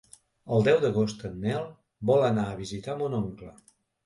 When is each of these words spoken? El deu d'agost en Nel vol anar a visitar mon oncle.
El 0.55 0.63
deu 0.67 0.79
d'agost 0.85 1.21
en 1.29 1.35
Nel 1.43 1.67
vol 2.11 2.27
anar 2.31 2.47
a 2.47 2.57
visitar 2.63 2.97
mon 3.05 3.19
oncle. 3.21 3.53